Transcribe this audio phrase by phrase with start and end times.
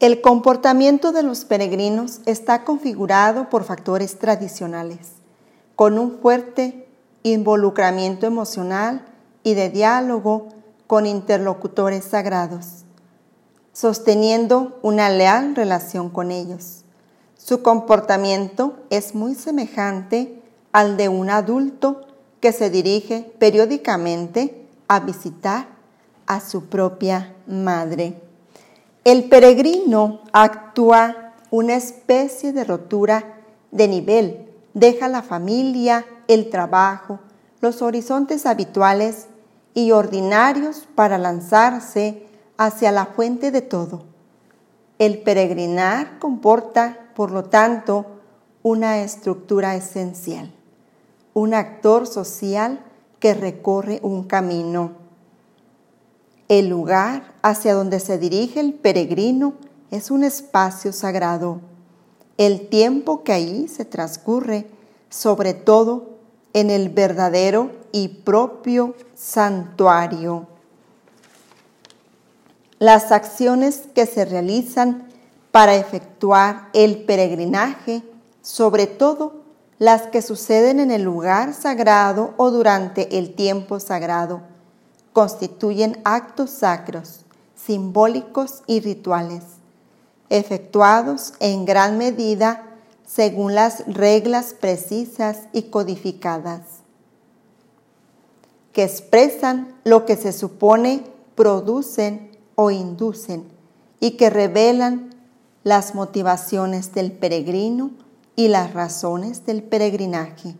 [0.00, 5.12] El comportamiento de los peregrinos está configurado por factores tradicionales,
[5.76, 6.88] con un fuerte
[7.22, 9.06] involucramiento emocional
[9.44, 10.48] y de diálogo
[10.88, 12.84] con interlocutores sagrados,
[13.72, 16.84] sosteniendo una leal relación con ellos.
[17.36, 20.42] Su comportamiento es muy semejante
[20.72, 22.00] al de un adulto
[22.40, 25.68] que se dirige periódicamente a visitar
[26.26, 28.23] a su propia madre.
[29.04, 33.36] El peregrino actúa una especie de rotura
[33.70, 37.20] de nivel, deja la familia, el trabajo,
[37.60, 39.26] los horizontes habituales
[39.74, 42.26] y ordinarios para lanzarse
[42.56, 44.04] hacia la fuente de todo.
[44.98, 48.06] El peregrinar comporta, por lo tanto,
[48.62, 50.50] una estructura esencial,
[51.34, 52.82] un actor social
[53.18, 55.03] que recorre un camino.
[56.48, 59.54] El lugar hacia donde se dirige el peregrino
[59.90, 61.60] es un espacio sagrado.
[62.36, 64.66] El tiempo que ahí se transcurre,
[65.08, 66.18] sobre todo
[66.52, 70.46] en el verdadero y propio santuario.
[72.78, 75.08] Las acciones que se realizan
[75.50, 78.02] para efectuar el peregrinaje,
[78.42, 79.44] sobre todo
[79.78, 84.53] las que suceden en el lugar sagrado o durante el tiempo sagrado,
[85.14, 87.20] constituyen actos sacros,
[87.54, 89.44] simbólicos y rituales,
[90.28, 92.74] efectuados en gran medida
[93.06, 96.62] según las reglas precisas y codificadas,
[98.72, 101.04] que expresan lo que se supone
[101.36, 103.44] producen o inducen
[104.00, 105.10] y que revelan
[105.62, 107.92] las motivaciones del peregrino
[108.34, 110.56] y las razones del peregrinaje.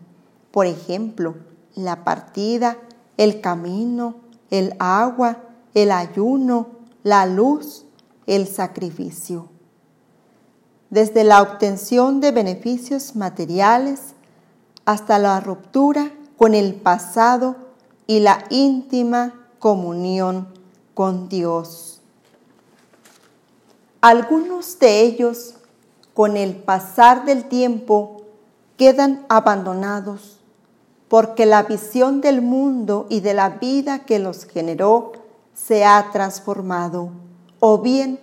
[0.51, 1.35] Por ejemplo,
[1.75, 2.77] la partida,
[3.17, 5.39] el camino, el agua,
[5.73, 6.67] el ayuno,
[7.03, 7.85] la luz,
[8.27, 9.49] el sacrificio
[10.95, 14.13] desde la obtención de beneficios materiales
[14.85, 17.55] hasta la ruptura con el pasado
[18.07, 20.47] y la íntima comunión
[20.93, 22.01] con Dios.
[23.99, 25.55] Algunos de ellos,
[26.13, 28.21] con el pasar del tiempo,
[28.77, 30.34] quedan abandonados
[31.07, 35.13] porque la visión del mundo y de la vida que los generó
[35.53, 37.09] se ha transformado,
[37.59, 38.19] o bien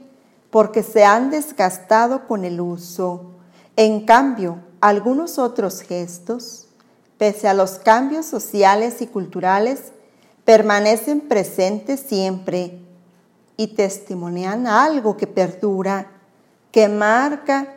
[0.50, 3.32] porque se han desgastado con el uso.
[3.76, 6.66] En cambio, algunos otros gestos,
[7.16, 9.92] pese a los cambios sociales y culturales,
[10.44, 12.80] permanecen presentes siempre
[13.56, 16.10] y testimonian algo que perdura,
[16.70, 17.74] que marca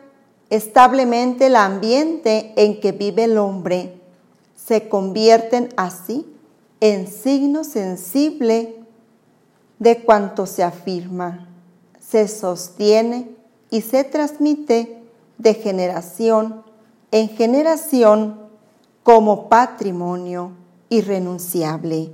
[0.50, 4.00] establemente el ambiente en que vive el hombre.
[4.66, 6.26] Se convierten así
[6.80, 8.76] en signo sensible
[9.78, 11.46] de cuanto se afirma
[12.08, 13.28] se sostiene
[13.70, 15.02] y se transmite
[15.38, 16.62] de generación
[17.10, 18.40] en generación
[19.02, 20.52] como patrimonio
[20.88, 22.12] irrenunciable.